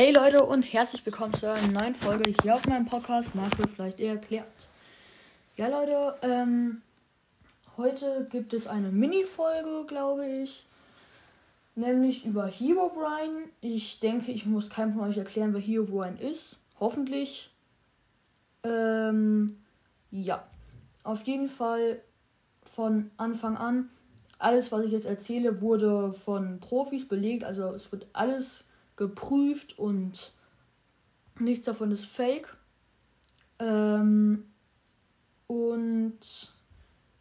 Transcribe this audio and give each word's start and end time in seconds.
Hey 0.00 0.12
Leute 0.12 0.44
und 0.44 0.62
herzlich 0.62 1.04
willkommen 1.04 1.34
zu 1.34 1.50
einer 1.50 1.66
neuen 1.66 1.96
Folge 1.96 2.32
hier 2.40 2.54
auf 2.54 2.64
meinem 2.66 2.86
Podcast 2.86 3.34
Markus 3.34 3.78
leicht 3.78 3.98
erklärt. 3.98 4.68
Ja 5.56 5.66
Leute, 5.66 6.14
ähm, 6.22 6.82
heute 7.76 8.28
gibt 8.30 8.52
es 8.54 8.68
eine 8.68 8.92
Mini-Folge, 8.92 9.86
glaube 9.88 10.24
ich, 10.24 10.66
nämlich 11.74 12.24
über 12.24 12.46
Hero 12.46 12.92
Brian. 12.94 13.50
Ich 13.60 13.98
denke, 13.98 14.30
ich 14.30 14.46
muss 14.46 14.70
keinem 14.70 14.92
von 14.94 15.08
euch 15.08 15.18
erklären, 15.18 15.52
wer 15.52 15.60
Hero 15.60 15.82
Brian 15.86 16.16
ist. 16.16 16.60
Hoffentlich. 16.78 17.50
Ähm, 18.62 19.48
ja, 20.12 20.46
auf 21.02 21.24
jeden 21.24 21.48
Fall 21.48 22.00
von 22.62 23.10
Anfang 23.16 23.56
an. 23.56 23.90
Alles, 24.38 24.70
was 24.70 24.84
ich 24.84 24.92
jetzt 24.92 25.06
erzähle, 25.06 25.60
wurde 25.60 26.12
von 26.12 26.60
Profis 26.60 27.08
belegt. 27.08 27.42
Also 27.42 27.72
es 27.72 27.90
wird 27.90 28.06
alles 28.12 28.62
geprüft 28.98 29.78
und 29.78 30.32
nichts 31.38 31.64
davon 31.64 31.90
ist 31.92 32.04
fake. 32.04 32.54
Ähm, 33.58 34.44
und 35.46 36.18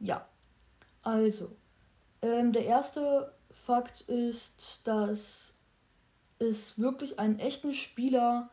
ja, 0.00 0.26
also, 1.02 1.54
ähm, 2.22 2.52
der 2.52 2.64
erste 2.64 3.34
Fakt 3.50 4.00
ist, 4.02 4.86
dass 4.86 5.54
es 6.38 6.78
wirklich 6.78 7.18
einen 7.18 7.38
echten 7.38 7.74
Spieler 7.74 8.48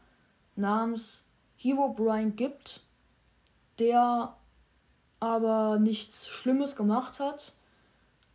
namens 0.56 1.24
Hero 1.56 1.94
Brian 1.94 2.36
gibt, 2.36 2.82
der 3.80 4.36
aber 5.20 5.80
nichts 5.80 6.28
Schlimmes 6.28 6.76
gemacht 6.76 7.20
hat. 7.20 7.54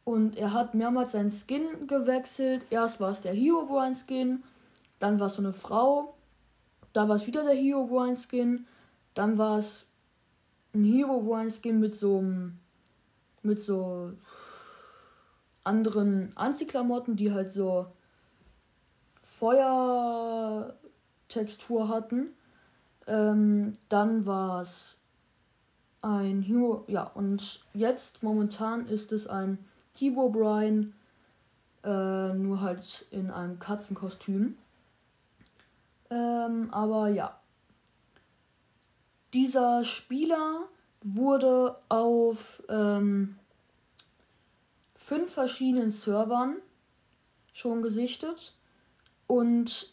Und 0.04 0.36
er 0.36 0.52
hat 0.52 0.74
mehrmals 0.74 1.12
seinen 1.12 1.32
Skin 1.32 1.88
gewechselt. 1.88 2.62
Erst 2.70 3.00
war 3.00 3.10
es 3.10 3.20
der 3.20 3.34
Hero 3.34 3.66
Brian 3.66 3.96
Skin, 3.96 4.44
dann 4.98 5.20
war 5.20 5.26
es 5.26 5.34
so 5.34 5.42
eine 5.42 5.52
Frau. 5.52 6.14
Dann 6.92 7.08
war 7.08 7.16
es 7.16 7.26
wieder 7.26 7.42
der 7.44 7.54
Hero 7.54 7.86
Brian 7.86 8.16
Skin. 8.16 8.66
Dann 9.14 9.38
war 9.38 9.58
es 9.58 9.88
ein 10.74 10.84
Hero 10.84 11.20
Brian 11.20 11.50
Skin 11.50 11.80
mit 11.80 11.94
so 11.94 12.24
mit 13.42 13.60
so 13.60 14.12
anderen 15.64 16.32
Anziehklamotten, 16.36 17.16
die 17.16 17.32
halt 17.32 17.52
so 17.52 17.86
Feuertextur 19.22 21.88
hatten. 21.88 22.28
Ähm, 23.06 23.72
dann 23.88 24.26
war 24.26 24.60
es 24.62 24.98
ein 26.02 26.42
Hero, 26.42 26.84
ja, 26.88 27.04
und 27.04 27.64
jetzt 27.72 28.22
momentan 28.22 28.86
ist 28.86 29.12
es 29.12 29.26
ein 29.26 29.58
Hero 29.92 30.28
Brian, 30.28 30.92
äh, 31.84 32.34
nur 32.34 32.60
halt 32.60 33.06
in 33.10 33.30
einem 33.30 33.58
Katzenkostüm. 33.58 34.58
Ähm, 36.10 36.68
aber 36.72 37.08
ja. 37.08 37.38
Dieser 39.34 39.84
Spieler 39.84 40.66
wurde 41.02 41.76
auf 41.88 42.62
ähm, 42.68 43.36
fünf 44.94 45.32
verschiedenen 45.32 45.90
Servern 45.90 46.56
schon 47.52 47.82
gesichtet. 47.82 48.54
Und 49.26 49.92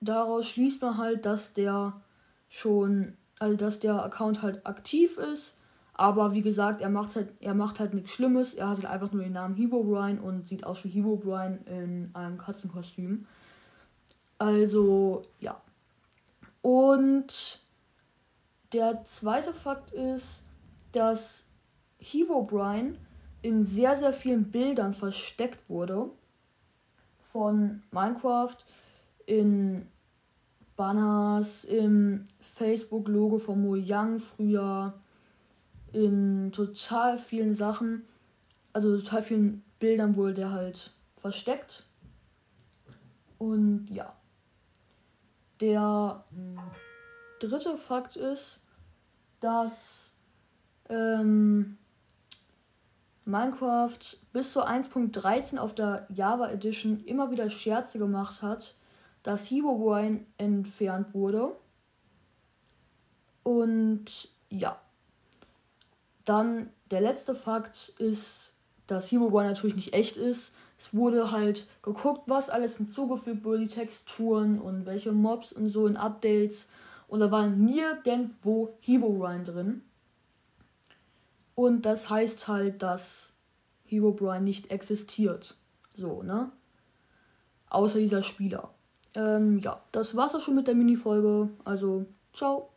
daraus 0.00 0.48
schließt 0.48 0.82
man 0.82 0.98
halt, 0.98 1.26
dass 1.26 1.52
der 1.52 2.00
schon, 2.48 3.16
also 3.38 3.56
dass 3.56 3.80
der 3.80 4.04
Account 4.04 4.42
halt 4.42 4.66
aktiv 4.66 5.18
ist. 5.18 5.58
Aber 5.94 6.32
wie 6.32 6.42
gesagt, 6.42 6.80
er 6.80 6.88
macht 6.90 7.16
halt, 7.16 7.32
er 7.40 7.54
macht 7.54 7.78
halt 7.78 7.94
nichts 7.94 8.12
Schlimmes. 8.12 8.54
Er 8.54 8.68
hat 8.68 8.78
halt 8.78 8.86
einfach 8.86 9.12
nur 9.12 9.22
den 9.22 9.32
Namen 9.32 9.54
Hebo 9.56 9.84
Brian 9.84 10.18
und 10.18 10.48
sieht 10.48 10.64
aus 10.64 10.84
wie 10.84 10.88
Hebo 10.88 11.16
Brian 11.16 11.58
in 11.66 12.10
einem 12.14 12.38
Katzenkostüm. 12.38 13.26
Also, 14.42 15.22
ja. 15.38 15.62
Und 16.62 17.60
der 18.72 19.04
zweite 19.04 19.54
Fakt 19.54 19.92
ist, 19.92 20.42
dass 20.90 21.46
Hero 22.00 22.42
Brian 22.42 22.98
in 23.42 23.64
sehr, 23.64 23.96
sehr 23.96 24.12
vielen 24.12 24.50
Bildern 24.50 24.94
versteckt 24.94 25.70
wurde. 25.70 26.10
Von 27.22 27.84
Minecraft 27.92 28.56
in 29.26 29.86
Banners, 30.74 31.62
im 31.62 32.24
Facebook-Logo 32.40 33.38
von 33.38 33.62
Mojang 33.62 34.18
früher, 34.18 34.92
in 35.92 36.50
total 36.50 37.16
vielen 37.16 37.54
Sachen, 37.54 38.08
also 38.72 38.98
total 38.98 39.22
vielen 39.22 39.62
Bildern 39.78 40.16
wurde 40.16 40.34
der 40.34 40.50
halt 40.50 40.92
versteckt. 41.16 41.86
Und 43.38 43.86
ja. 43.88 44.16
Der 45.62 46.24
dritte 47.38 47.76
Fakt 47.76 48.16
ist, 48.16 48.60
dass 49.38 50.10
ähm, 50.88 51.78
Minecraft 53.24 54.00
bis 54.32 54.52
zur 54.52 54.68
1.13 54.68 55.58
auf 55.58 55.72
der 55.72 56.08
Java 56.08 56.50
Edition 56.50 57.04
immer 57.04 57.30
wieder 57.30 57.48
Scherze 57.48 58.00
gemacht 58.00 58.42
hat, 58.42 58.74
dass 59.22 59.48
Herobrine 59.52 60.26
entfernt 60.36 61.14
wurde. 61.14 61.54
Und 63.44 64.30
ja. 64.48 64.80
Dann 66.24 66.70
der 66.90 67.02
letzte 67.02 67.36
Fakt 67.36 67.90
ist, 67.98 68.51
dass 68.92 69.10
Herobrine 69.10 69.48
natürlich 69.48 69.76
nicht 69.76 69.94
echt 69.94 70.16
ist. 70.16 70.54
Es 70.78 70.94
wurde 70.94 71.30
halt 71.30 71.66
geguckt, 71.82 72.22
was 72.26 72.50
alles 72.50 72.76
hinzugefügt 72.76 73.44
wurde, 73.44 73.60
die 73.60 73.74
Texturen 73.74 74.60
und 74.60 74.86
welche 74.86 75.12
Mobs 75.12 75.52
und 75.52 75.68
so 75.68 75.86
in 75.86 75.96
Updates. 75.96 76.66
Und 77.08 77.20
da 77.20 77.30
war 77.30 77.46
nirgendwo 77.46 78.76
Herobrine 78.80 79.44
drin. 79.44 79.82
Und 81.54 81.82
das 81.82 82.10
heißt 82.10 82.48
halt, 82.48 82.82
dass 82.82 83.34
Herobrine 83.86 84.40
nicht 84.40 84.70
existiert. 84.70 85.56
So, 85.94 86.22
ne? 86.22 86.50
Außer 87.68 87.98
dieser 87.98 88.22
Spieler. 88.22 88.70
Ähm, 89.14 89.58
ja, 89.58 89.80
das 89.92 90.16
war's 90.16 90.34
auch 90.34 90.40
schon 90.40 90.54
mit 90.54 90.66
der 90.66 90.74
Mini-Folge. 90.74 91.50
Also, 91.64 92.06
ciao. 92.32 92.71